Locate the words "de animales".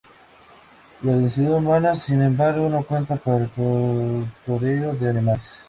4.95-5.59